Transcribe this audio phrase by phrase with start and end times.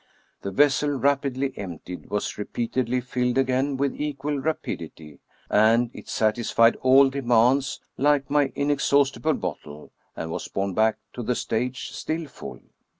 [0.41, 7.11] The vessel, rapidly emptied, was repeatedly filled again with equal rapidity; and it satisfied all
[7.11, 12.61] demands, like my inexhaustible bottle, and was borne back to the stage still full.